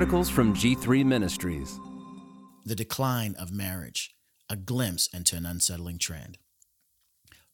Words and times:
articles 0.00 0.30
from 0.30 0.54
G3 0.54 1.04
Ministries. 1.04 1.78
The 2.64 2.74
Decline 2.74 3.34
of 3.38 3.52
Marriage 3.52 4.14
A 4.48 4.56
Glimpse 4.56 5.08
into 5.12 5.36
an 5.36 5.44
Unsettling 5.44 5.98
Trend. 5.98 6.38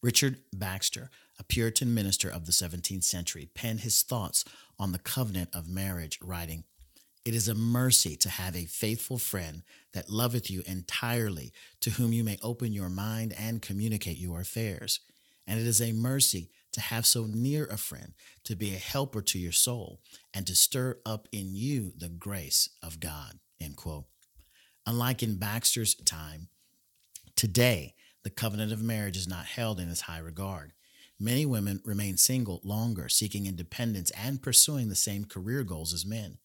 Richard 0.00 0.38
Baxter, 0.52 1.10
a 1.40 1.42
Puritan 1.42 1.92
minister 1.92 2.28
of 2.28 2.46
the 2.46 2.52
17th 2.52 3.02
century, 3.02 3.50
penned 3.56 3.80
his 3.80 4.00
thoughts 4.02 4.44
on 4.78 4.92
the 4.92 5.00
covenant 5.00 5.48
of 5.52 5.68
marriage, 5.68 6.20
writing, 6.22 6.62
It 7.24 7.34
is 7.34 7.48
a 7.48 7.54
mercy 7.56 8.14
to 8.14 8.28
have 8.28 8.54
a 8.54 8.66
faithful 8.66 9.18
friend 9.18 9.64
that 9.92 10.08
loveth 10.08 10.48
you 10.48 10.62
entirely, 10.66 11.52
to 11.80 11.90
whom 11.90 12.12
you 12.12 12.22
may 12.22 12.38
open 12.44 12.72
your 12.72 12.88
mind 12.88 13.34
and 13.36 13.60
communicate 13.60 14.18
your 14.18 14.40
affairs. 14.40 15.00
And 15.48 15.58
it 15.58 15.66
is 15.66 15.82
a 15.82 15.90
mercy 15.90 16.50
to 16.76 16.82
have 16.82 17.06
so 17.06 17.24
near 17.24 17.64
a 17.64 17.78
friend, 17.78 18.12
to 18.44 18.54
be 18.54 18.74
a 18.74 18.78
helper 18.78 19.22
to 19.22 19.38
your 19.38 19.50
soul, 19.50 20.02
and 20.34 20.46
to 20.46 20.54
stir 20.54 20.98
up 21.06 21.26
in 21.32 21.54
you 21.54 21.94
the 21.96 22.10
grace 22.10 22.68
of 22.82 23.00
God. 23.00 23.38
End 23.58 23.78
quote. 23.78 24.04
Unlike 24.86 25.22
in 25.22 25.38
Baxter's 25.38 25.94
time, 25.94 26.48
today 27.34 27.94
the 28.24 28.30
covenant 28.30 28.72
of 28.72 28.82
marriage 28.82 29.16
is 29.16 29.26
not 29.26 29.46
held 29.46 29.80
in 29.80 29.88
as 29.88 30.02
high 30.02 30.18
regard. 30.18 30.74
Many 31.18 31.46
women 31.46 31.80
remain 31.82 32.18
single 32.18 32.60
longer, 32.62 33.08
seeking 33.08 33.46
independence 33.46 34.10
and 34.10 34.42
pursuing 34.42 34.90
the 34.90 34.94
same 34.94 35.24
career 35.24 35.64
goals 35.64 35.94
as 35.94 36.04
men. 36.04 36.36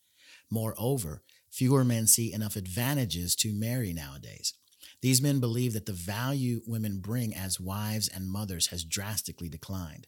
Moreover, 0.49 1.23
fewer 1.49 1.83
men 1.83 2.07
see 2.07 2.31
enough 2.31 2.55
advantages 2.55 3.35
to 3.35 3.53
marry 3.53 3.91
nowadays. 3.91 4.53
These 5.01 5.21
men 5.21 5.41
believe 5.41 5.73
that 5.73 5.87
the 5.87 5.93
value 5.93 6.61
women 6.65 6.99
bring 6.99 7.35
as 7.35 7.59
wives 7.59 8.07
and 8.07 8.31
mothers 8.31 8.67
has 8.67 8.85
drastically 8.85 9.49
declined. 9.49 10.07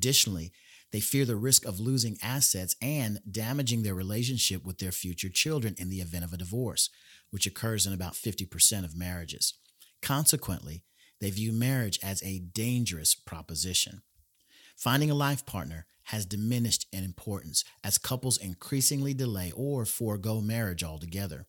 Additionally, 0.00 0.50
they 0.92 1.00
fear 1.00 1.26
the 1.26 1.36
risk 1.36 1.66
of 1.66 1.78
losing 1.78 2.16
assets 2.22 2.74
and 2.80 3.20
damaging 3.30 3.82
their 3.82 3.94
relationship 3.94 4.64
with 4.64 4.78
their 4.78 4.92
future 4.92 5.28
children 5.28 5.74
in 5.76 5.90
the 5.90 6.00
event 6.00 6.24
of 6.24 6.32
a 6.32 6.38
divorce, 6.38 6.88
which 7.28 7.46
occurs 7.46 7.86
in 7.86 7.92
about 7.92 8.14
50% 8.14 8.82
of 8.82 8.96
marriages. 8.96 9.52
Consequently, 10.00 10.84
they 11.20 11.28
view 11.28 11.52
marriage 11.52 11.98
as 12.02 12.22
a 12.22 12.38
dangerous 12.38 13.14
proposition. 13.14 14.00
Finding 14.74 15.10
a 15.10 15.14
life 15.14 15.44
partner 15.44 15.84
has 16.04 16.24
diminished 16.24 16.86
in 16.94 17.04
importance 17.04 17.62
as 17.84 17.98
couples 17.98 18.38
increasingly 18.38 19.12
delay 19.12 19.52
or 19.54 19.84
forego 19.84 20.40
marriage 20.40 20.82
altogether. 20.82 21.44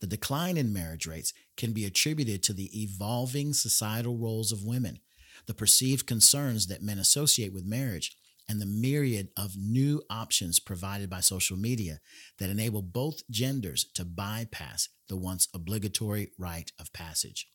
The 0.00 0.08
decline 0.08 0.56
in 0.56 0.72
marriage 0.72 1.06
rates 1.06 1.32
can 1.56 1.72
be 1.72 1.84
attributed 1.84 2.42
to 2.42 2.54
the 2.54 2.70
evolving 2.82 3.52
societal 3.52 4.16
roles 4.16 4.50
of 4.50 4.64
women, 4.64 4.98
the 5.46 5.54
perceived 5.54 6.06
concerns 6.06 6.66
that 6.66 6.82
men 6.82 6.98
associate 6.98 7.52
with 7.52 7.64
marriage, 7.64 8.16
and 8.48 8.60
the 8.60 8.66
myriad 8.66 9.28
of 9.36 9.56
new 9.56 10.02
options 10.10 10.60
provided 10.60 11.08
by 11.08 11.20
social 11.20 11.56
media 11.56 12.00
that 12.38 12.50
enable 12.50 12.82
both 12.82 13.28
genders 13.30 13.86
to 13.94 14.04
bypass 14.04 14.88
the 15.08 15.16
once 15.16 15.48
obligatory 15.54 16.30
rite 16.38 16.72
of 16.78 16.92
passage. 16.92 17.48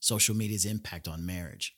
Social 0.00 0.36
media's 0.36 0.64
impact 0.64 1.08
on 1.08 1.26
marriage. 1.26 1.74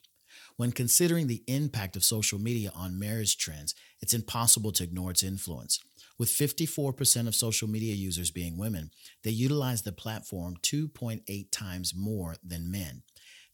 When 0.56 0.72
considering 0.72 1.26
the 1.26 1.44
impact 1.46 1.96
of 1.96 2.04
social 2.04 2.38
media 2.38 2.70
on 2.74 2.98
marriage 2.98 3.38
trends, 3.38 3.74
it's 4.02 4.14
impossible 4.14 4.72
to 4.72 4.84
ignore 4.84 5.10
its 5.10 5.22
influence. 5.22 5.80
With 6.18 6.28
54% 6.28 7.26
of 7.26 7.34
social 7.34 7.68
media 7.68 7.94
users 7.94 8.30
being 8.30 8.58
women, 8.58 8.90
they 9.22 9.30
utilize 9.30 9.82
the 9.82 9.92
platform 9.92 10.56
2.8 10.62 11.50
times 11.50 11.94
more 11.94 12.36
than 12.44 12.70
men. 12.70 13.02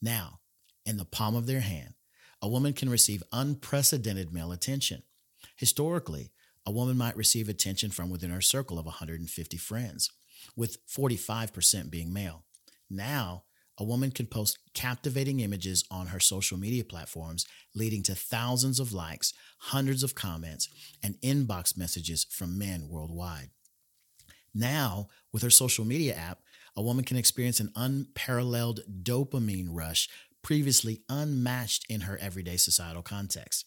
Now, 0.01 0.41
in 0.85 0.97
the 0.97 1.05
palm 1.05 1.35
of 1.35 1.47
their 1.47 1.61
hand, 1.61 1.95
a 2.41 2.49
woman 2.49 2.73
can 2.73 2.89
receive 2.89 3.23
unprecedented 3.33 4.33
male 4.33 4.53
attention. 4.53 5.03
Historically, 5.57 6.33
a 6.67 6.73
woman 6.73 6.97
might 6.97 7.17
receive 7.17 7.49
attention 7.49 7.91
from 7.91 8.11
within 8.11 8.31
her 8.31 8.41
circle 8.41 8.79
of 8.79 8.87
150 8.87 9.57
friends, 9.57 10.11
with 10.57 10.85
45% 10.87 11.91
being 11.91 12.13
male. 12.13 12.45
Now, 12.91 13.45
a 13.79 13.85
woman 13.85 14.11
can 14.11 14.27
post 14.27 14.59
captivating 14.75 15.41
images 15.41 15.85
on 15.91 16.09
her 16.09 16.21
social 16.21 16.59
media 16.59 16.85
platforms, 16.85 17.47
leading 17.75 18.03
to 18.05 18.15
thousands 18.15 18.79
of 18.79 18.93
likes, 18.93 19.33
hundreds 19.59 20.03
of 20.03 20.15
comments, 20.15 20.69
and 21.03 21.21
inbox 21.23 21.77
messages 21.77 22.27
from 22.31 22.59
men 22.59 22.89
worldwide. 22.89 23.51
Now, 24.55 25.09
with 25.33 25.43
her 25.43 25.51
social 25.51 25.85
media 25.85 26.15
app, 26.15 26.41
a 26.77 26.83
woman 26.83 27.05
can 27.05 27.17
experience 27.17 27.61
an 27.61 27.73
unparalleled 27.75 28.81
dopamine 29.03 29.69
rush 29.71 30.09
previously 30.43 31.03
unmatched 31.09 31.87
in 31.89 32.03
her 32.03 32.19
everyday 32.21 32.57
societal 32.57 33.03
context. 33.03 33.67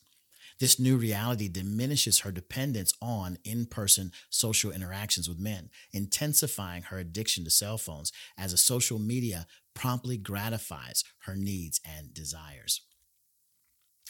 This 0.59 0.80
new 0.80 0.96
reality 0.96 1.50
diminishes 1.50 2.19
her 2.19 2.31
dependence 2.31 2.94
on 3.02 3.38
in 3.44 3.66
person 3.66 4.12
social 4.30 4.72
interactions 4.72 5.28
with 5.28 5.40
men, 5.40 5.69
intensifying 5.91 6.84
her 6.84 6.97
addiction 6.97 7.44
to 7.44 7.50
cell 7.50 7.78
phones 7.78 8.12
as 8.38 8.53
a 8.53 8.58
social 8.58 9.00
media 9.00 9.47
promptly 9.74 10.18
gratifies 10.18 11.03
her 11.25 11.36
needs 11.36 11.81
and 11.84 12.13
desires. 12.13 12.81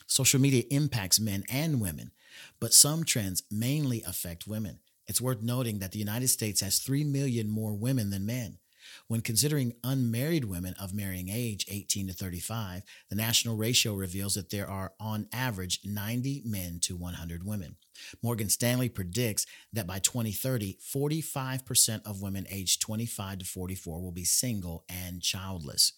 Social 0.07 0.39
media 0.39 0.63
impacts 0.69 1.19
men 1.19 1.43
and 1.49 1.81
women, 1.81 2.11
but 2.59 2.73
some 2.73 3.03
trends 3.03 3.41
mainly 3.49 4.03
affect 4.03 4.45
women. 4.45 4.79
It's 5.07 5.21
worth 5.21 5.41
noting 5.41 5.79
that 5.79 5.93
the 5.93 5.99
United 5.99 6.27
States 6.27 6.61
has 6.61 6.79
3 6.79 7.03
million 7.05 7.47
more 7.47 7.73
women 7.73 8.11
than 8.11 8.25
men. 8.25 8.59
When 9.07 9.21
considering 9.21 9.73
unmarried 9.83 10.45
women 10.45 10.75
of 10.79 10.93
marrying 10.93 11.29
age 11.29 11.65
18 11.69 12.07
to 12.07 12.13
35, 12.13 12.83
the 13.09 13.15
national 13.15 13.55
ratio 13.55 13.93
reveals 13.93 14.35
that 14.35 14.49
there 14.49 14.69
are, 14.69 14.93
on 14.99 15.27
average, 15.33 15.81
90 15.83 16.43
men 16.45 16.79
to 16.83 16.95
100 16.95 17.45
women. 17.45 17.75
Morgan 18.21 18.49
Stanley 18.49 18.89
predicts 18.89 19.45
that 19.73 19.87
by 19.87 19.99
2030, 19.99 20.77
45% 20.83 22.05
of 22.05 22.21
women 22.21 22.45
aged 22.49 22.81
25 22.81 23.39
to 23.39 23.45
44 23.45 24.01
will 24.01 24.11
be 24.11 24.25
single 24.25 24.83
and 24.89 25.21
childless. 25.21 25.93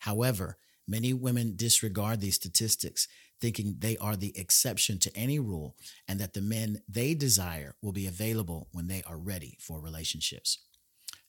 However, 0.00 0.56
many 0.86 1.12
women 1.12 1.54
disregard 1.56 2.20
these 2.20 2.34
statistics, 2.36 3.06
thinking 3.40 3.76
they 3.78 3.96
are 3.98 4.16
the 4.16 4.36
exception 4.38 4.98
to 4.98 5.16
any 5.16 5.38
rule 5.38 5.76
and 6.06 6.18
that 6.20 6.34
the 6.34 6.42
men 6.42 6.82
they 6.88 7.14
desire 7.14 7.74
will 7.80 7.92
be 7.92 8.06
available 8.06 8.68
when 8.72 8.88
they 8.88 9.02
are 9.06 9.18
ready 9.18 9.56
for 9.60 9.80
relationships. 9.80 10.58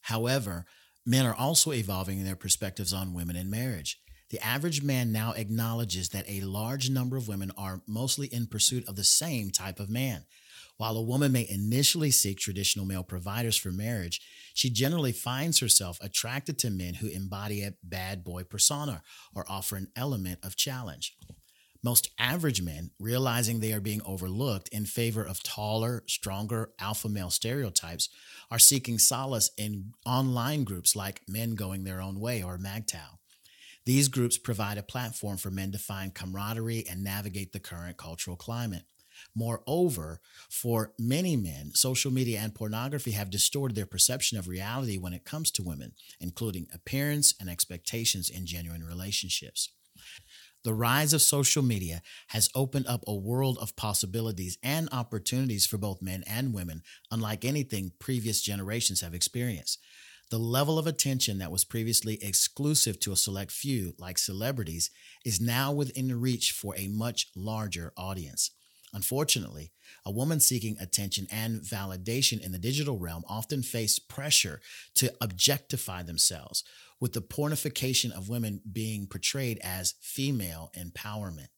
However, 0.02 0.66
Men 1.04 1.26
are 1.26 1.34
also 1.34 1.72
evolving 1.72 2.18
in 2.18 2.24
their 2.24 2.36
perspectives 2.36 2.92
on 2.92 3.14
women 3.14 3.36
in 3.36 3.50
marriage. 3.50 3.98
The 4.30 4.44
average 4.44 4.82
man 4.82 5.12
now 5.12 5.32
acknowledges 5.32 6.08
that 6.10 6.28
a 6.28 6.40
large 6.40 6.88
number 6.88 7.16
of 7.16 7.28
women 7.28 7.52
are 7.56 7.82
mostly 7.86 8.28
in 8.28 8.46
pursuit 8.46 8.88
of 8.88 8.96
the 8.96 9.04
same 9.04 9.50
type 9.50 9.78
of 9.78 9.90
man. 9.90 10.24
While 10.78 10.96
a 10.96 11.02
woman 11.02 11.32
may 11.32 11.46
initially 11.48 12.10
seek 12.10 12.38
traditional 12.38 12.86
male 12.86 13.04
providers 13.04 13.56
for 13.56 13.70
marriage, 13.70 14.20
she 14.54 14.70
generally 14.70 15.12
finds 15.12 15.60
herself 15.60 15.98
attracted 16.00 16.58
to 16.60 16.70
men 16.70 16.94
who 16.94 17.08
embody 17.08 17.62
a 17.62 17.74
bad 17.82 18.24
boy 18.24 18.44
persona 18.44 19.02
or 19.34 19.44
offer 19.48 19.76
an 19.76 19.88
element 19.94 20.38
of 20.42 20.56
challenge. 20.56 21.14
Most 21.84 22.10
average 22.16 22.62
men, 22.62 22.92
realizing 23.00 23.58
they 23.58 23.72
are 23.72 23.80
being 23.80 24.02
overlooked 24.04 24.68
in 24.68 24.86
favor 24.86 25.24
of 25.24 25.42
taller, 25.42 26.04
stronger 26.06 26.70
alpha 26.78 27.08
male 27.08 27.30
stereotypes, 27.30 28.08
are 28.52 28.58
seeking 28.58 28.98
solace 28.98 29.50
in 29.58 29.92
online 30.06 30.62
groups 30.62 30.94
like 30.94 31.22
Men 31.26 31.56
Going 31.56 31.82
Their 31.82 32.00
Own 32.00 32.20
Way 32.20 32.40
or 32.40 32.56
MGTOW. 32.56 33.18
These 33.84 34.06
groups 34.06 34.38
provide 34.38 34.78
a 34.78 34.82
platform 34.84 35.38
for 35.38 35.50
men 35.50 35.72
to 35.72 35.78
find 35.78 36.14
camaraderie 36.14 36.84
and 36.88 37.02
navigate 37.02 37.52
the 37.52 37.58
current 37.58 37.96
cultural 37.96 38.36
climate. 38.36 38.84
Moreover, 39.34 40.20
for 40.48 40.92
many 41.00 41.36
men, 41.36 41.72
social 41.74 42.12
media 42.12 42.38
and 42.40 42.54
pornography 42.54 43.10
have 43.12 43.28
distorted 43.30 43.74
their 43.74 43.86
perception 43.86 44.38
of 44.38 44.46
reality 44.46 44.98
when 44.98 45.12
it 45.12 45.24
comes 45.24 45.50
to 45.52 45.64
women, 45.64 45.94
including 46.20 46.68
appearance 46.72 47.34
and 47.40 47.50
expectations 47.50 48.30
in 48.30 48.46
genuine 48.46 48.84
relationships. 48.84 49.70
The 50.64 50.74
rise 50.74 51.12
of 51.12 51.22
social 51.22 51.62
media 51.62 52.02
has 52.28 52.48
opened 52.54 52.86
up 52.86 53.02
a 53.06 53.14
world 53.14 53.58
of 53.60 53.74
possibilities 53.74 54.58
and 54.62 54.88
opportunities 54.92 55.66
for 55.66 55.76
both 55.76 56.00
men 56.00 56.22
and 56.26 56.54
women, 56.54 56.82
unlike 57.10 57.44
anything 57.44 57.92
previous 57.98 58.40
generations 58.40 59.00
have 59.00 59.14
experienced. 59.14 59.80
The 60.30 60.38
level 60.38 60.78
of 60.78 60.86
attention 60.86 61.38
that 61.38 61.50
was 61.50 61.64
previously 61.64 62.22
exclusive 62.22 62.98
to 63.00 63.12
a 63.12 63.16
select 63.16 63.50
few, 63.50 63.94
like 63.98 64.18
celebrities, 64.18 64.90
is 65.24 65.40
now 65.40 65.72
within 65.72 66.20
reach 66.20 66.52
for 66.52 66.74
a 66.76 66.88
much 66.88 67.28
larger 67.34 67.92
audience. 67.96 68.50
Unfortunately, 68.94 69.72
a 70.04 70.10
woman 70.10 70.38
seeking 70.38 70.76
attention 70.78 71.26
and 71.30 71.62
validation 71.62 72.40
in 72.40 72.52
the 72.52 72.58
digital 72.58 72.98
realm 72.98 73.24
often 73.28 73.62
face 73.62 73.98
pressure 73.98 74.60
to 74.94 75.12
objectify 75.20 76.02
themselves, 76.02 76.62
with 77.00 77.14
the 77.14 77.22
pornification 77.22 78.12
of 78.12 78.28
women 78.28 78.60
being 78.70 79.06
portrayed 79.06 79.58
as 79.62 79.94
female 80.00 80.70
empowerment. 80.78 81.48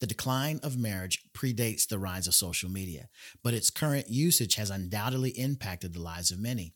The 0.00 0.06
decline 0.06 0.60
of 0.62 0.78
marriage 0.78 1.22
predates 1.32 1.86
the 1.86 1.98
rise 1.98 2.26
of 2.26 2.34
social 2.34 2.70
media, 2.70 3.08
but 3.42 3.54
its 3.54 3.70
current 3.70 4.08
usage 4.08 4.54
has 4.54 4.70
undoubtedly 4.70 5.30
impacted 5.30 5.92
the 5.92 6.02
lives 6.02 6.30
of 6.30 6.38
many. 6.38 6.74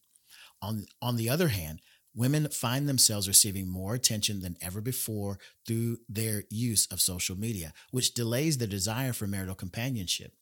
On, 0.61 0.87
on 1.01 1.17
the 1.17 1.29
other 1.29 1.49
hand, 1.49 1.81
women 2.15 2.49
find 2.49 2.89
themselves 2.89 3.29
receiving 3.29 3.69
more 3.69 3.95
attention 3.95 4.41
than 4.41 4.57
ever 4.61 4.81
before 4.81 5.39
through 5.67 5.99
their 6.09 6.45
use 6.51 6.87
of 6.87 7.01
social 7.01 7.37
media, 7.37 7.73
which 7.91 8.15
delays 8.15 8.59
the 8.59 8.67
desire 8.67 9.13
for 9.13 9.27
marital 9.27 9.55
companionship. 9.55 10.33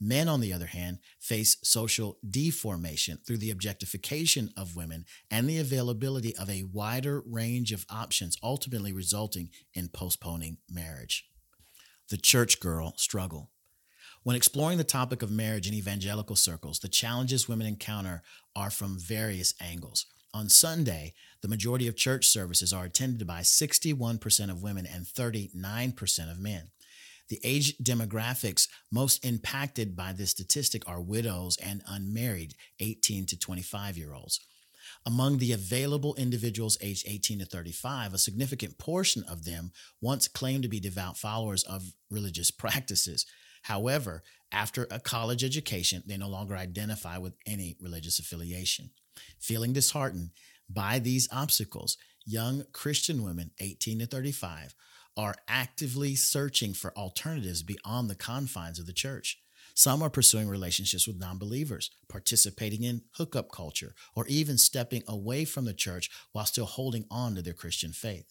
Men, 0.00 0.28
on 0.28 0.40
the 0.40 0.52
other 0.52 0.66
hand, 0.66 0.98
face 1.18 1.56
social 1.62 2.18
deformation 2.28 3.18
through 3.26 3.38
the 3.38 3.50
objectification 3.50 4.50
of 4.56 4.76
women 4.76 5.04
and 5.30 5.48
the 5.48 5.58
availability 5.58 6.36
of 6.36 6.48
a 6.48 6.64
wider 6.64 7.22
range 7.26 7.72
of 7.72 7.86
options, 7.90 8.38
ultimately 8.42 8.92
resulting 8.92 9.50
in 9.74 9.88
postponing 9.88 10.58
marriage. 10.70 11.28
The 12.08 12.16
church 12.16 12.60
girl 12.60 12.94
struggle. 12.96 13.50
When 14.22 14.36
exploring 14.36 14.78
the 14.78 14.84
topic 14.84 15.22
of 15.22 15.30
marriage 15.30 15.66
in 15.66 15.74
evangelical 15.74 16.36
circles, 16.36 16.78
the 16.78 16.88
challenges 16.88 17.48
women 17.48 17.66
encounter 17.66 18.22
are 18.54 18.70
from 18.70 18.98
various 18.98 19.54
angles. 19.60 20.06
On 20.34 20.48
Sunday, 20.48 21.14
the 21.42 21.48
majority 21.48 21.86
of 21.86 21.94
church 21.94 22.26
services 22.26 22.72
are 22.72 22.86
attended 22.86 23.24
by 23.24 23.42
61% 23.42 24.50
of 24.50 24.64
women 24.64 24.84
and 24.84 25.06
39% 25.06 26.30
of 26.30 26.40
men. 26.40 26.70
The 27.28 27.38
age 27.44 27.78
demographics 27.78 28.66
most 28.90 29.24
impacted 29.24 29.94
by 29.94 30.12
this 30.12 30.32
statistic 30.32 30.82
are 30.88 31.00
widows 31.00 31.56
and 31.62 31.82
unmarried 31.86 32.54
18 32.80 33.26
to 33.26 33.38
25 33.38 33.96
year 33.96 34.12
olds. 34.12 34.40
Among 35.06 35.38
the 35.38 35.52
available 35.52 36.16
individuals 36.16 36.76
aged 36.80 37.06
18 37.08 37.38
to 37.38 37.44
35, 37.44 38.12
a 38.12 38.18
significant 38.18 38.76
portion 38.76 39.22
of 39.24 39.44
them 39.44 39.70
once 40.00 40.26
claimed 40.26 40.64
to 40.64 40.68
be 40.68 40.80
devout 40.80 41.16
followers 41.16 41.62
of 41.62 41.92
religious 42.10 42.50
practices. 42.62 43.24
However, 43.64 44.22
after 44.52 44.86
a 44.90 45.00
college 45.00 45.42
education, 45.42 46.02
they 46.06 46.18
no 46.18 46.28
longer 46.28 46.54
identify 46.54 47.16
with 47.16 47.32
any 47.46 47.76
religious 47.80 48.18
affiliation. 48.18 48.90
Feeling 49.38 49.72
disheartened 49.72 50.30
by 50.68 50.98
these 50.98 51.28
obstacles, 51.32 51.96
young 52.26 52.64
Christian 52.72 53.22
women 53.22 53.52
18 53.60 54.00
to 54.00 54.06
35 54.06 54.74
are 55.16 55.36
actively 55.48 56.14
searching 56.14 56.74
for 56.74 56.96
alternatives 56.96 57.62
beyond 57.62 58.10
the 58.10 58.14
confines 58.14 58.78
of 58.78 58.86
the 58.86 58.92
church. 58.92 59.40
Some 59.72 60.02
are 60.02 60.10
pursuing 60.10 60.48
relationships 60.48 61.06
with 61.06 61.18
non 61.18 61.38
believers, 61.38 61.90
participating 62.06 62.82
in 62.82 63.02
hookup 63.16 63.50
culture, 63.50 63.94
or 64.14 64.26
even 64.26 64.58
stepping 64.58 65.02
away 65.08 65.46
from 65.46 65.64
the 65.64 65.72
church 65.72 66.10
while 66.32 66.44
still 66.44 66.66
holding 66.66 67.06
on 67.10 67.34
to 67.34 67.42
their 67.42 67.54
Christian 67.54 67.92
faith. 67.92 68.30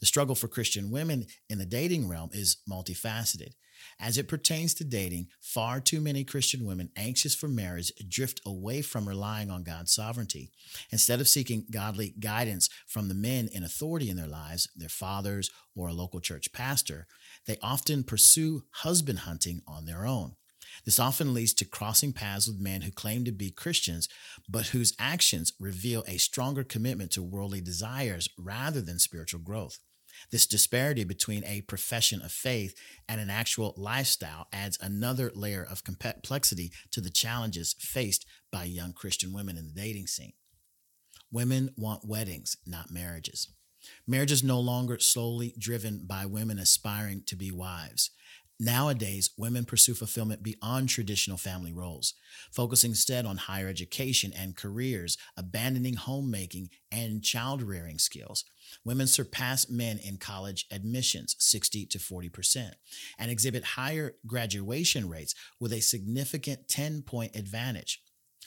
The 0.00 0.06
struggle 0.06 0.34
for 0.34 0.46
Christian 0.46 0.90
women 0.90 1.26
in 1.48 1.58
the 1.58 1.64
dating 1.64 2.06
realm 2.06 2.30
is 2.32 2.58
multifaceted. 2.68 3.54
As 4.00 4.18
it 4.18 4.28
pertains 4.28 4.74
to 4.74 4.84
dating, 4.84 5.28
far 5.40 5.80
too 5.80 6.00
many 6.00 6.24
Christian 6.24 6.64
women 6.64 6.90
anxious 6.96 7.34
for 7.34 7.48
marriage 7.48 7.92
drift 8.08 8.40
away 8.44 8.82
from 8.82 9.08
relying 9.08 9.50
on 9.50 9.62
God's 9.62 9.92
sovereignty. 9.92 10.50
Instead 10.90 11.20
of 11.20 11.28
seeking 11.28 11.66
godly 11.70 12.14
guidance 12.18 12.68
from 12.86 13.08
the 13.08 13.14
men 13.14 13.48
in 13.52 13.64
authority 13.64 14.10
in 14.10 14.16
their 14.16 14.26
lives, 14.26 14.68
their 14.76 14.88
fathers 14.88 15.50
or 15.74 15.88
a 15.88 15.92
local 15.92 16.20
church 16.20 16.52
pastor, 16.52 17.06
they 17.46 17.58
often 17.62 18.04
pursue 18.04 18.64
husband 18.70 19.20
hunting 19.20 19.62
on 19.66 19.84
their 19.84 20.06
own. 20.06 20.36
This 20.84 20.98
often 20.98 21.32
leads 21.32 21.54
to 21.54 21.64
crossing 21.64 22.12
paths 22.12 22.48
with 22.48 22.58
men 22.58 22.82
who 22.82 22.90
claim 22.90 23.24
to 23.24 23.32
be 23.32 23.50
Christians, 23.50 24.08
but 24.48 24.68
whose 24.68 24.94
actions 24.98 25.52
reveal 25.60 26.04
a 26.06 26.18
stronger 26.18 26.64
commitment 26.64 27.12
to 27.12 27.22
worldly 27.22 27.60
desires 27.60 28.28
rather 28.38 28.80
than 28.80 28.98
spiritual 28.98 29.40
growth. 29.40 29.78
This 30.30 30.46
disparity 30.46 31.04
between 31.04 31.44
a 31.44 31.62
profession 31.62 32.22
of 32.22 32.32
faith 32.32 32.74
and 33.08 33.20
an 33.20 33.30
actual 33.30 33.74
lifestyle 33.76 34.48
adds 34.52 34.78
another 34.80 35.30
layer 35.34 35.64
of 35.68 35.84
complexity 35.84 36.72
to 36.90 37.00
the 37.00 37.10
challenges 37.10 37.74
faced 37.78 38.26
by 38.50 38.64
young 38.64 38.92
Christian 38.92 39.32
women 39.32 39.56
in 39.56 39.66
the 39.66 39.72
dating 39.72 40.06
scene. 40.06 40.32
Women 41.30 41.70
want 41.76 42.06
weddings, 42.06 42.56
not 42.66 42.90
marriages. 42.90 43.48
Marriage 44.06 44.32
is 44.32 44.42
no 44.42 44.60
longer 44.60 44.98
solely 44.98 45.54
driven 45.58 46.04
by 46.06 46.26
women 46.26 46.58
aspiring 46.58 47.22
to 47.26 47.36
be 47.36 47.50
wives. 47.50 48.10
Nowadays, 48.60 49.30
women 49.36 49.64
pursue 49.64 49.94
fulfillment 49.94 50.42
beyond 50.42 50.88
traditional 50.88 51.36
family 51.36 51.72
roles, 51.72 52.14
focusing 52.52 52.92
instead 52.92 53.26
on 53.26 53.36
higher 53.36 53.66
education 53.66 54.32
and 54.36 54.56
careers, 54.56 55.18
abandoning 55.36 55.94
homemaking 55.94 56.70
and 56.92 57.24
child 57.24 57.62
rearing 57.62 57.98
skills. 57.98 58.44
Women 58.84 59.08
surpass 59.08 59.68
men 59.68 59.98
in 59.98 60.18
college 60.18 60.66
admissions 60.70 61.34
60 61.40 61.86
to 61.86 61.98
40% 61.98 62.70
and 63.18 63.30
exhibit 63.30 63.64
higher 63.64 64.14
graduation 64.24 65.08
rates 65.08 65.34
with 65.58 65.72
a 65.72 65.80
significant 65.80 66.68
10 66.68 67.02
point 67.02 67.34
advantage. 67.34 68.02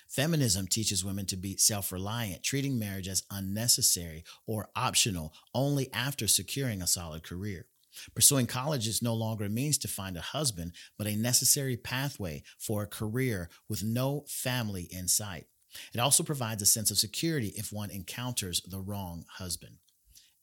Feminism 0.08 0.68
teaches 0.68 1.04
women 1.04 1.26
to 1.26 1.36
be 1.36 1.58
self 1.58 1.92
reliant, 1.92 2.44
treating 2.44 2.80
marriage 2.80 3.10
as 3.10 3.24
unnecessary 3.30 4.24
or 4.46 4.70
optional 4.74 5.34
only 5.54 5.92
after 5.92 6.30
securing 6.30 6.82
a 6.82 6.88
solid 6.88 7.24
career. 7.24 7.66
Pursuing 8.16 8.48
college 8.48 8.88
is 8.88 9.02
no 9.02 9.14
longer 9.14 9.46
a 9.46 9.50
means 9.50 9.78
to 9.80 9.88
find 9.88 10.18
a 10.18 10.22
husband, 10.22 10.74
but 10.98 11.08
a 11.08 11.16
necessary 11.16 11.78
pathway 11.78 12.44
for 12.58 12.84
a 12.84 12.88
career 12.88 13.50
with 13.68 13.84
no 13.84 14.26
family 14.28 14.88
in 14.92 15.08
sight. 15.08 15.46
It 15.94 16.00
also 16.00 16.24
provides 16.24 16.62
a 16.62 16.66
sense 16.66 16.92
of 16.92 16.98
security 16.98 17.54
if 17.56 17.72
one 17.72 17.92
encounters 17.92 18.62
the 18.62 18.80
wrong 18.80 19.26
husband. 19.38 19.78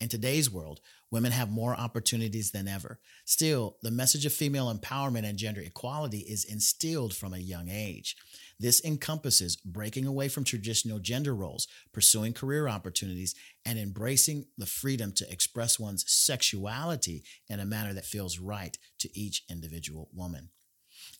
In 0.01 0.09
today's 0.09 0.51
world, 0.51 0.81
women 1.11 1.33
have 1.33 1.51
more 1.51 1.75
opportunities 1.75 2.51
than 2.51 2.69
ever. 2.69 2.99
Still, 3.25 3.79
the 3.83 3.91
message 3.91 4.27
of 4.27 4.33
female 4.33 4.75
empowerment 4.75 5.25
and 5.25 5.39
gender 5.39 5.61
equality 5.61 6.19
is 6.19 6.45
instilled 6.45 7.15
from 7.15 7.33
a 7.33 7.39
young 7.39 7.69
age. 7.71 8.17
This 8.61 8.85
encompasses 8.85 9.57
breaking 9.57 10.07
away 10.07 10.29
from 10.29 10.45
traditional 10.45 10.99
gender 10.99 11.35
roles, 11.35 11.67
pursuing 11.93 12.33
career 12.33 12.69
opportunities, 12.69 13.35
and 13.65 13.79
embracing 13.79 14.47
the 14.57 14.67
freedom 14.67 15.13
to 15.13 15.31
express 15.31 15.79
one's 15.79 16.05
sexuality 16.11 17.25
in 17.49 17.61
a 17.61 17.65
manner 17.65 17.93
that 17.95 18.05
feels 18.05 18.39
right 18.39 18.79
to 19.01 19.19
each 19.19 19.45
individual 19.51 20.09
woman. 20.15 20.51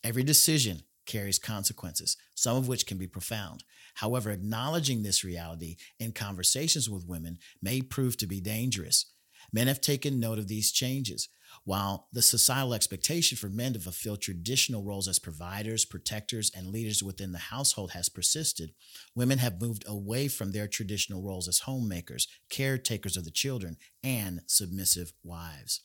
Every 0.03 0.23
decision 0.23 0.83
carries 1.05 1.39
consequences, 1.39 2.17
some 2.33 2.57
of 2.57 2.67
which 2.67 2.87
can 2.87 2.97
be 2.97 3.07
profound. 3.07 3.63
However, 3.95 4.31
acknowledging 4.31 5.03
this 5.03 5.23
reality 5.23 5.75
in 5.99 6.11
conversations 6.11 6.89
with 6.89 7.07
women 7.07 7.37
may 7.61 7.81
prove 7.81 8.17
to 8.17 8.27
be 8.27 8.41
dangerous. 8.41 9.05
Men 9.53 9.67
have 9.67 9.81
taken 9.81 10.19
note 10.19 10.39
of 10.39 10.47
these 10.47 10.71
changes. 10.71 11.29
While 11.63 12.07
the 12.11 12.21
societal 12.21 12.73
expectation 12.73 13.37
for 13.37 13.49
men 13.49 13.73
to 13.73 13.79
fulfill 13.79 14.17
traditional 14.17 14.83
roles 14.83 15.07
as 15.07 15.19
providers, 15.19 15.85
protectors, 15.85 16.51
and 16.55 16.67
leaders 16.67 17.01
within 17.01 17.31
the 17.31 17.37
household 17.37 17.91
has 17.91 18.09
persisted, 18.09 18.73
women 19.15 19.39
have 19.39 19.61
moved 19.61 19.83
away 19.87 20.27
from 20.27 20.51
their 20.51 20.67
traditional 20.67 21.23
roles 21.23 21.47
as 21.47 21.59
homemakers, 21.59 22.27
caretakers 22.49 23.17
of 23.17 23.25
the 23.25 23.31
children, 23.31 23.77
and 24.03 24.41
submissive 24.47 25.13
wives. 25.23 25.81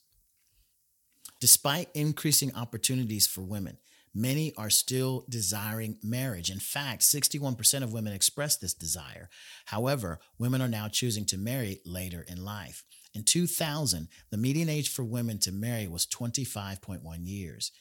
Despite 1.41 1.89
increasing 1.95 2.55
opportunities 2.55 3.27
for 3.27 3.41
women, 3.41 3.79
many 4.15 4.53
are 4.57 4.71
still 4.71 5.25
desiring 5.29 5.99
marriage. 6.03 6.51
In 6.51 6.59
fact, 6.59 7.03
61% 7.03 7.83
of 7.83 7.93
women 7.93 8.12
express 8.12 8.57
this 8.57 8.75
desire. 8.75 9.31
However, 9.67 10.21
women 10.39 10.61
are 10.61 10.69
now 10.69 10.89
choosing 10.89 11.25
to 11.27 11.39
marry 11.39 11.81
later 11.87 12.25
in 12.29 12.45
life. 12.45 12.85
In 13.12 13.25
2000, 13.25 14.09
the 14.31 14.37
median 14.37 14.69
age 14.69 14.88
for 14.88 15.05
women 15.05 15.38
to 15.40 15.50
marry 15.50 15.88
was 15.88 16.07
25.1 16.07 17.00
years. 17.23 17.73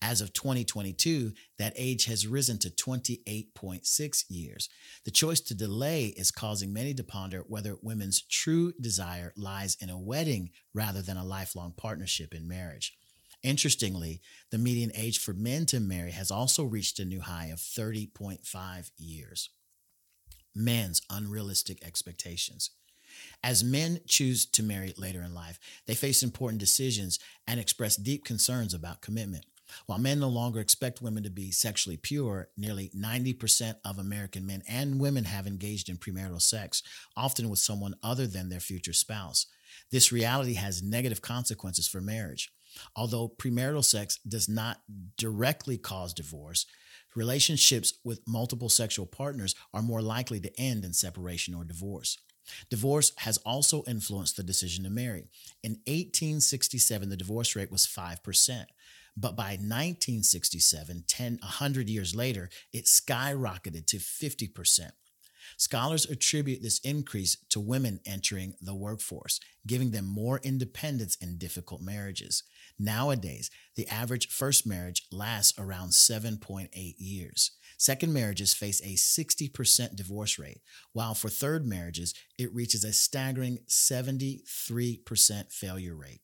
As 0.00 0.20
of 0.20 0.32
2022, 0.32 1.32
that 1.58 1.72
age 1.74 2.04
has 2.04 2.26
risen 2.26 2.58
to 2.58 2.70
28.6 2.70 4.24
years. 4.28 4.68
The 5.04 5.10
choice 5.10 5.40
to 5.40 5.54
delay 5.54 6.06
is 6.16 6.30
causing 6.30 6.72
many 6.72 6.94
to 6.94 7.02
ponder 7.02 7.40
whether 7.48 7.78
women's 7.82 8.22
true 8.22 8.72
desire 8.80 9.32
lies 9.36 9.76
in 9.80 9.90
a 9.90 9.98
wedding 9.98 10.50
rather 10.72 11.02
than 11.02 11.16
a 11.16 11.24
lifelong 11.24 11.72
partnership 11.76 12.32
in 12.34 12.46
marriage. 12.46 12.96
Interestingly, 13.42 14.20
the 14.50 14.58
median 14.58 14.92
age 14.94 15.18
for 15.18 15.32
men 15.32 15.66
to 15.66 15.80
marry 15.80 16.12
has 16.12 16.30
also 16.30 16.62
reached 16.62 16.98
a 16.98 17.04
new 17.04 17.20
high 17.20 17.46
of 17.46 17.58
30.5 17.58 18.90
years. 18.98 19.50
Men's 20.54 21.02
unrealistic 21.10 21.84
expectations. 21.84 22.70
As 23.42 23.64
men 23.64 24.00
choose 24.06 24.46
to 24.46 24.62
marry 24.62 24.94
later 24.96 25.22
in 25.22 25.34
life, 25.34 25.58
they 25.86 25.94
face 25.94 26.22
important 26.22 26.60
decisions 26.60 27.18
and 27.46 27.60
express 27.60 27.96
deep 27.96 28.24
concerns 28.24 28.74
about 28.74 29.02
commitment. 29.02 29.46
While 29.86 29.98
men 29.98 30.20
no 30.20 30.28
longer 30.28 30.60
expect 30.60 31.02
women 31.02 31.22
to 31.24 31.30
be 31.30 31.50
sexually 31.50 31.96
pure, 31.96 32.48
nearly 32.56 32.90
90% 32.96 33.76
of 33.84 33.98
American 33.98 34.46
men 34.46 34.62
and 34.68 35.00
women 35.00 35.24
have 35.24 35.46
engaged 35.46 35.88
in 35.88 35.96
premarital 35.96 36.40
sex, 36.40 36.82
often 37.16 37.48
with 37.48 37.58
someone 37.58 37.96
other 38.02 38.26
than 38.26 38.48
their 38.48 38.60
future 38.60 38.92
spouse. 38.92 39.46
This 39.90 40.12
reality 40.12 40.54
has 40.54 40.82
negative 40.82 41.20
consequences 41.20 41.88
for 41.88 42.00
marriage. 42.00 42.50
Although 42.94 43.28
premarital 43.28 43.84
sex 43.84 44.18
does 44.28 44.48
not 44.48 44.82
directly 45.16 45.78
cause 45.78 46.12
divorce, 46.12 46.66
relationships 47.14 47.94
with 48.04 48.20
multiple 48.26 48.68
sexual 48.68 49.06
partners 49.06 49.54
are 49.72 49.82
more 49.82 50.02
likely 50.02 50.40
to 50.40 50.60
end 50.60 50.84
in 50.84 50.92
separation 50.92 51.54
or 51.54 51.64
divorce. 51.64 52.18
Divorce 52.70 53.12
has 53.18 53.38
also 53.38 53.82
influenced 53.86 54.36
the 54.36 54.42
decision 54.42 54.84
to 54.84 54.90
marry. 54.90 55.28
In 55.62 55.72
1867, 55.86 57.08
the 57.08 57.16
divorce 57.16 57.56
rate 57.56 57.70
was 57.70 57.86
5%. 57.86 58.66
But 59.16 59.34
by 59.34 59.52
1967, 59.52 61.04
10, 61.08 61.38
100 61.40 61.88
years 61.88 62.14
later, 62.14 62.50
it 62.72 62.84
skyrocketed 62.84 63.86
to 63.86 63.96
50%. 63.96 64.90
Scholars 65.56 66.04
attribute 66.06 66.62
this 66.62 66.80
increase 66.80 67.36
to 67.48 67.60
women 67.60 68.00
entering 68.04 68.54
the 68.60 68.74
workforce, 68.74 69.40
giving 69.66 69.90
them 69.90 70.04
more 70.04 70.40
independence 70.42 71.16
in 71.16 71.38
difficult 71.38 71.80
marriages. 71.80 72.42
Nowadays, 72.78 73.50
the 73.74 73.88
average 73.88 74.28
first 74.28 74.66
marriage 74.66 75.06
lasts 75.10 75.58
around 75.58 75.90
7.8 75.90 76.68
years. 76.98 77.52
Second 77.78 78.12
marriages 78.12 78.54
face 78.54 78.80
a 78.80 78.94
60% 78.94 79.96
divorce 79.96 80.38
rate, 80.38 80.60
while 80.92 81.14
for 81.14 81.28
third 81.28 81.66
marriages, 81.66 82.14
it 82.38 82.54
reaches 82.54 82.84
a 82.84 82.92
staggering 82.92 83.58
73% 83.68 85.52
failure 85.52 85.94
rate. 85.94 86.20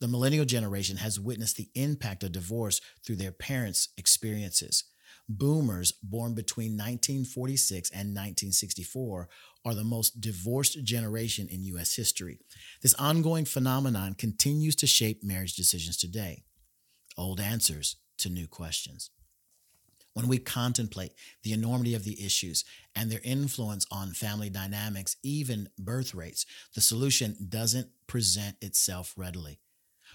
The 0.00 0.08
millennial 0.08 0.44
generation 0.44 0.98
has 0.98 1.18
witnessed 1.18 1.56
the 1.56 1.70
impact 1.74 2.22
of 2.22 2.32
divorce 2.32 2.80
through 3.04 3.16
their 3.16 3.32
parents' 3.32 3.88
experiences. 3.96 4.84
Boomers 5.28 5.92
born 6.02 6.34
between 6.34 6.72
1946 6.72 7.90
and 7.90 8.14
1964 8.14 9.28
are 9.64 9.74
the 9.74 9.84
most 9.84 10.20
divorced 10.20 10.84
generation 10.84 11.48
in 11.50 11.64
U.S. 11.64 11.96
history. 11.96 12.38
This 12.82 12.94
ongoing 12.94 13.44
phenomenon 13.44 14.14
continues 14.14 14.76
to 14.76 14.86
shape 14.86 15.24
marriage 15.24 15.54
decisions 15.54 15.96
today. 15.96 16.44
Old 17.16 17.40
answers 17.40 17.96
to 18.18 18.30
new 18.30 18.46
questions. 18.46 19.10
When 20.18 20.26
we 20.26 20.38
contemplate 20.38 21.12
the 21.44 21.52
enormity 21.52 21.94
of 21.94 22.02
the 22.02 22.26
issues 22.26 22.64
and 22.96 23.08
their 23.08 23.20
influence 23.22 23.86
on 23.88 24.14
family 24.14 24.50
dynamics, 24.50 25.14
even 25.22 25.68
birth 25.78 26.12
rates, 26.12 26.44
the 26.74 26.80
solution 26.80 27.36
doesn't 27.48 27.86
present 28.08 28.56
itself 28.60 29.14
readily. 29.16 29.60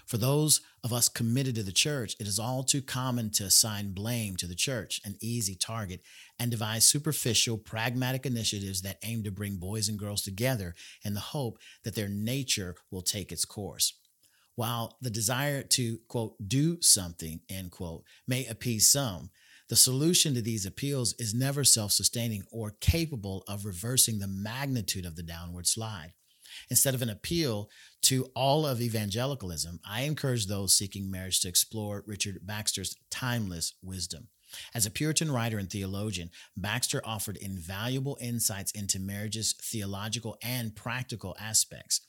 For 0.04 0.18
those 0.18 0.60
of 0.82 0.92
us 0.92 1.08
committed 1.08 1.54
to 1.54 1.62
the 1.62 1.72
church, 1.72 2.16
it 2.20 2.26
is 2.26 2.38
all 2.38 2.64
too 2.64 2.82
common 2.82 3.30
to 3.30 3.44
assign 3.44 3.94
blame 3.94 4.36
to 4.36 4.46
the 4.46 4.54
church, 4.54 5.00
an 5.06 5.16
easy 5.22 5.54
target, 5.54 6.02
and 6.38 6.50
devise 6.50 6.84
superficial, 6.84 7.56
pragmatic 7.56 8.26
initiatives 8.26 8.82
that 8.82 8.98
aim 9.04 9.22
to 9.22 9.30
bring 9.30 9.56
boys 9.56 9.88
and 9.88 9.98
girls 9.98 10.20
together 10.20 10.74
in 11.02 11.14
the 11.14 11.20
hope 11.20 11.58
that 11.82 11.94
their 11.94 12.10
nature 12.10 12.76
will 12.90 13.00
take 13.00 13.32
its 13.32 13.46
course. 13.46 13.94
While 14.54 14.98
the 15.00 15.08
desire 15.08 15.62
to, 15.62 15.98
quote, 16.08 16.36
do 16.46 16.82
something, 16.82 17.40
end 17.48 17.70
quote, 17.70 18.04
may 18.28 18.44
appease 18.44 18.90
some, 18.90 19.30
the 19.68 19.76
solution 19.76 20.34
to 20.34 20.42
these 20.42 20.66
appeals 20.66 21.14
is 21.18 21.34
never 21.34 21.64
self 21.64 21.92
sustaining 21.92 22.44
or 22.50 22.76
capable 22.80 23.44
of 23.48 23.64
reversing 23.64 24.18
the 24.18 24.28
magnitude 24.28 25.06
of 25.06 25.16
the 25.16 25.22
downward 25.22 25.66
slide. 25.66 26.12
Instead 26.70 26.94
of 26.94 27.02
an 27.02 27.10
appeal 27.10 27.68
to 28.02 28.26
all 28.34 28.66
of 28.66 28.80
evangelicalism, 28.80 29.80
I 29.88 30.02
encourage 30.02 30.46
those 30.46 30.76
seeking 30.76 31.10
marriage 31.10 31.40
to 31.40 31.48
explore 31.48 32.04
Richard 32.06 32.38
Baxter's 32.46 32.94
timeless 33.10 33.74
wisdom. 33.82 34.28
As 34.74 34.86
a 34.86 34.90
Puritan 34.90 35.32
writer 35.32 35.58
and 35.58 35.70
theologian, 35.70 36.30
Baxter 36.56 37.00
offered 37.04 37.36
invaluable 37.38 38.16
insights 38.20 38.70
into 38.72 39.00
marriage's 39.00 39.54
theological 39.60 40.36
and 40.42 40.76
practical 40.76 41.34
aspects. 41.40 42.02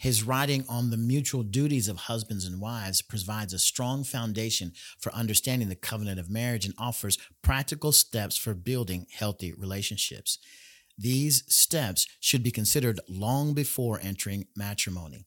His 0.00 0.22
writing 0.22 0.64
on 0.66 0.88
the 0.88 0.96
mutual 0.96 1.42
duties 1.42 1.86
of 1.86 1.98
husbands 1.98 2.46
and 2.46 2.58
wives 2.58 3.02
provides 3.02 3.52
a 3.52 3.58
strong 3.58 4.02
foundation 4.02 4.72
for 4.98 5.14
understanding 5.14 5.68
the 5.68 5.76
covenant 5.76 6.18
of 6.18 6.30
marriage 6.30 6.64
and 6.64 6.72
offers 6.78 7.18
practical 7.42 7.92
steps 7.92 8.38
for 8.38 8.54
building 8.54 9.06
healthy 9.12 9.52
relationships. 9.52 10.38
These 10.96 11.44
steps 11.54 12.06
should 12.18 12.42
be 12.42 12.50
considered 12.50 12.98
long 13.10 13.52
before 13.52 14.00
entering 14.02 14.46
matrimony. 14.56 15.26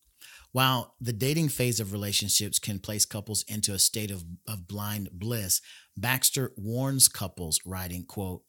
While 0.54 0.96
the 1.00 1.14
dating 1.14 1.50
phase 1.50 1.80
of 1.80 1.94
relationships 1.94 2.58
can 2.58 2.80
place 2.80 3.06
couples 3.06 3.46
into 3.48 3.76
a 3.76 3.80
state 3.80 4.10
of, 4.10 4.24
of 4.48 4.68
blind 4.68 5.10
bliss, 5.12 5.62
Baxter 5.96 6.52
warns 6.58 7.08
couples, 7.08 7.60
writing, 7.64 8.06
quote, 8.06 8.42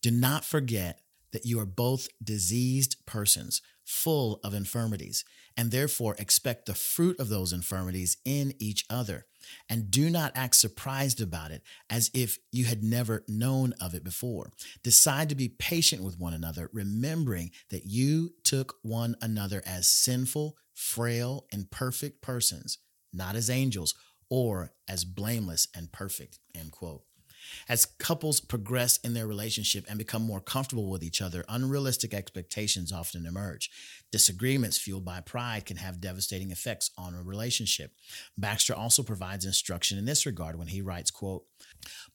Do 0.00 0.10
not 0.10 0.46
forget 0.46 1.02
that 1.32 1.44
you 1.44 1.60
are 1.60 1.66
both 1.66 2.08
diseased 2.24 3.04
persons, 3.04 3.60
full 3.86 4.40
of 4.42 4.52
infirmities, 4.52 5.24
and 5.56 5.70
therefore 5.70 6.16
expect 6.18 6.66
the 6.66 6.74
fruit 6.74 7.18
of 7.18 7.28
those 7.28 7.52
infirmities 7.52 8.18
in 8.24 8.52
each 8.58 8.84
other 8.90 9.26
and 9.68 9.90
do 9.90 10.10
not 10.10 10.32
act 10.34 10.56
surprised 10.56 11.20
about 11.20 11.52
it 11.52 11.62
as 11.88 12.10
if 12.12 12.38
you 12.52 12.64
had 12.64 12.82
never 12.82 13.24
known 13.28 13.72
of 13.80 13.94
it 13.94 14.04
before. 14.04 14.50
Decide 14.82 15.28
to 15.28 15.34
be 15.34 15.48
patient 15.48 16.02
with 16.02 16.18
one 16.18 16.34
another, 16.34 16.68
remembering 16.72 17.52
that 17.70 17.86
you 17.86 18.30
took 18.44 18.74
one 18.82 19.16
another 19.22 19.62
as 19.64 19.86
sinful, 19.86 20.56
frail, 20.74 21.46
and 21.52 21.70
perfect 21.70 22.22
persons, 22.22 22.78
not 23.12 23.36
as 23.36 23.48
angels 23.48 23.94
or 24.28 24.72
as 24.88 25.04
blameless 25.04 25.68
and 25.74 25.92
perfect. 25.92 26.40
End 26.54 26.72
quote. 26.72 27.02
As 27.68 27.86
couples 27.86 28.40
progress 28.40 28.98
in 28.98 29.14
their 29.14 29.26
relationship 29.26 29.84
and 29.88 29.98
become 29.98 30.22
more 30.22 30.40
comfortable 30.40 30.90
with 30.90 31.02
each 31.02 31.20
other, 31.20 31.44
unrealistic 31.48 32.14
expectations 32.14 32.92
often 32.92 33.26
emerge. 33.26 33.70
Disagreements 34.12 34.78
fueled 34.78 35.04
by 35.04 35.20
pride 35.20 35.64
can 35.66 35.76
have 35.76 36.00
devastating 36.00 36.50
effects 36.50 36.90
on 36.96 37.14
a 37.14 37.22
relationship. 37.22 37.92
Baxter 38.38 38.74
also 38.74 39.02
provides 39.02 39.44
instruction 39.44 39.98
in 39.98 40.04
this 40.04 40.26
regard 40.26 40.56
when 40.56 40.68
he 40.68 40.80
writes, 40.80 41.10
quote, 41.10 41.44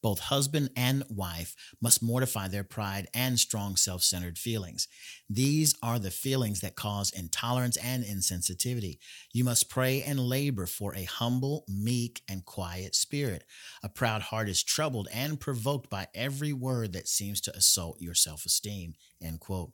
both 0.01 0.19
husband 0.19 0.69
and 0.75 1.03
wife 1.09 1.55
must 1.81 2.03
mortify 2.03 2.47
their 2.47 2.63
pride 2.63 3.07
and 3.13 3.39
strong 3.39 3.75
self-centered 3.75 4.38
feelings. 4.38 4.88
These 5.29 5.75
are 5.81 6.00
the 6.00 6.11
feelings 6.11 6.61
that 6.61 6.75
cause 6.75 7.11
intolerance 7.11 7.77
and 7.77 8.03
insensitivity. 8.03 8.97
You 9.31 9.43
must 9.43 9.69
pray 9.69 10.01
and 10.01 10.19
labor 10.19 10.65
for 10.65 10.95
a 10.95 11.03
humble, 11.03 11.65
meek, 11.67 12.21
and 12.27 12.45
quiet 12.45 12.95
spirit. 12.95 13.43
A 13.83 13.89
proud 13.89 14.23
heart 14.23 14.50
is 14.50 14.63
troubled 14.63 15.07
and 15.13 15.20
provoked 15.39 15.89
by 15.89 16.07
every 16.15 16.53
word 16.53 16.93
that 16.93 17.07
seems 17.07 17.41
to 17.41 17.55
assault 17.55 18.01
your 18.01 18.13
self-esteem. 18.13 18.93
End 19.21 19.39
quote. 19.39 19.71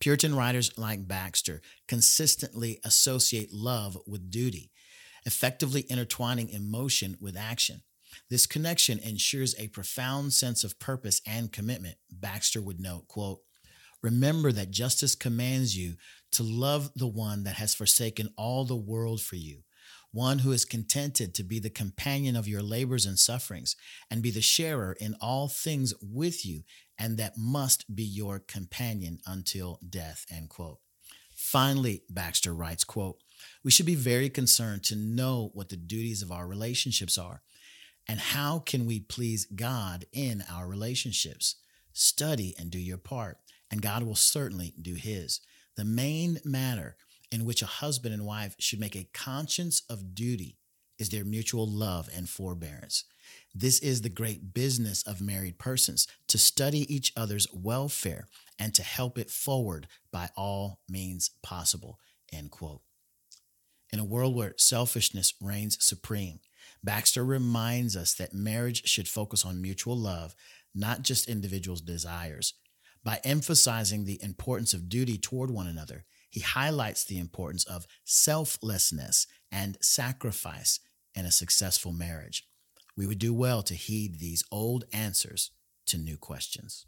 Puritan 0.00 0.34
writers 0.34 0.76
like 0.78 1.06
Baxter 1.06 1.60
consistently 1.86 2.80
associate 2.84 3.52
love 3.52 3.98
with 4.06 4.30
duty, 4.30 4.70
effectively 5.26 5.82
intertwining 5.82 6.48
emotion 6.48 7.16
with 7.20 7.36
action. 7.36 7.82
This 8.28 8.46
connection 8.46 8.98
ensures 8.98 9.54
a 9.58 9.68
profound 9.68 10.32
sense 10.32 10.64
of 10.64 10.78
purpose 10.78 11.20
and 11.26 11.52
commitment. 11.52 11.96
Baxter 12.10 12.60
would 12.60 12.80
note, 12.80 13.08
quote, 13.08 13.40
Remember 14.02 14.50
that 14.52 14.70
justice 14.70 15.14
commands 15.14 15.76
you 15.76 15.94
to 16.32 16.42
love 16.42 16.90
the 16.96 17.06
one 17.06 17.44
that 17.44 17.56
has 17.56 17.74
forsaken 17.74 18.30
all 18.36 18.64
the 18.64 18.76
world 18.76 19.20
for 19.20 19.36
you, 19.36 19.62
one 20.12 20.40
who 20.40 20.52
is 20.52 20.64
contented 20.64 21.34
to 21.34 21.44
be 21.44 21.58
the 21.58 21.70
companion 21.70 22.34
of 22.36 22.48
your 22.48 22.62
labors 22.62 23.06
and 23.06 23.18
sufferings 23.18 23.76
and 24.10 24.22
be 24.22 24.30
the 24.30 24.40
sharer 24.40 24.96
in 25.00 25.14
all 25.20 25.48
things 25.48 25.94
with 26.02 26.44
you 26.44 26.62
and 26.98 27.16
that 27.16 27.38
must 27.38 27.94
be 27.94 28.02
your 28.02 28.38
companion 28.38 29.18
until 29.26 29.78
death 29.88 30.26
end 30.30 30.48
quote. 30.48 30.78
Finally 31.34 32.02
baxter 32.10 32.52
writes 32.54 32.84
quote 32.84 33.18
we 33.64 33.70
should 33.70 33.86
be 33.86 33.94
very 33.94 34.28
concerned 34.28 34.82
to 34.84 34.96
know 34.96 35.50
what 35.54 35.68
the 35.68 35.76
duties 35.76 36.22
of 36.22 36.32
our 36.32 36.46
relationships 36.46 37.16
are 37.16 37.42
and 38.08 38.18
how 38.18 38.58
can 38.58 38.86
we 38.86 39.00
please 39.00 39.46
god 39.46 40.04
in 40.12 40.42
our 40.50 40.66
relationships. 40.66 41.56
Study 41.92 42.54
and 42.58 42.70
do 42.70 42.78
your 42.78 42.98
part 42.98 43.38
and 43.70 43.80
god 43.80 44.02
will 44.02 44.16
certainly 44.16 44.74
do 44.80 44.94
his. 44.94 45.40
The 45.76 45.84
main 45.84 46.40
matter 46.44 46.96
in 47.32 47.44
which 47.44 47.62
a 47.62 47.66
husband 47.66 48.14
and 48.14 48.26
wife 48.26 48.56
should 48.58 48.80
make 48.80 48.96
a 48.96 49.08
conscience 49.12 49.82
of 49.88 50.14
duty 50.14 50.58
is 50.98 51.10
their 51.10 51.24
mutual 51.24 51.66
love 51.66 52.08
and 52.14 52.28
forbearance 52.28 53.04
this 53.54 53.80
is 53.80 54.02
the 54.02 54.08
great 54.08 54.54
business 54.54 55.02
of 55.02 55.20
married 55.20 55.58
persons 55.58 56.06
to 56.28 56.38
study 56.38 56.92
each 56.92 57.12
other's 57.16 57.46
welfare 57.52 58.26
and 58.58 58.74
to 58.74 58.82
help 58.82 59.18
it 59.18 59.30
forward 59.30 59.88
by 60.12 60.30
all 60.36 60.80
means 60.88 61.30
possible. 61.42 61.98
End 62.32 62.50
quote. 62.50 62.82
In 63.92 63.98
a 63.98 64.04
world 64.04 64.36
where 64.36 64.54
selfishness 64.56 65.34
reigns 65.40 65.84
supreme, 65.84 66.40
Baxter 66.84 67.24
reminds 67.24 67.96
us 67.96 68.14
that 68.14 68.32
marriage 68.32 68.86
should 68.88 69.08
focus 69.08 69.44
on 69.44 69.60
mutual 69.60 69.96
love, 69.96 70.36
not 70.74 71.02
just 71.02 71.28
individuals' 71.28 71.80
desires. 71.80 72.54
By 73.02 73.20
emphasizing 73.24 74.04
the 74.04 74.22
importance 74.22 74.74
of 74.74 74.88
duty 74.88 75.18
toward 75.18 75.50
one 75.50 75.66
another, 75.66 76.04
he 76.30 76.40
highlights 76.40 77.04
the 77.04 77.18
importance 77.18 77.64
of 77.64 77.86
selflessness 78.04 79.26
and 79.50 79.76
sacrifice 79.82 80.80
in 81.14 81.24
a 81.26 81.30
successful 81.30 81.92
marriage 81.92 82.44
we 83.00 83.06
would 83.06 83.18
do 83.18 83.32
well 83.32 83.62
to 83.62 83.74
heed 83.74 84.18
these 84.18 84.44
old 84.52 84.84
answers 84.92 85.52
to 85.86 85.96
new 85.96 86.18
questions. 86.18 86.84